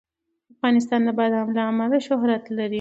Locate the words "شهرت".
2.07-2.43